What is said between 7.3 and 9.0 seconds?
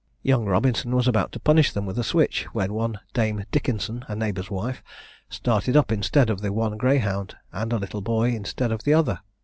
and a little boy instead of the